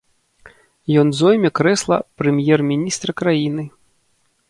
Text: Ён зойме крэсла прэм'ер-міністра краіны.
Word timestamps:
Ён 1.01 1.07
зойме 1.19 1.49
крэсла 1.61 2.01
прэм'ер-міністра 2.23 3.11
краіны. 3.25 3.63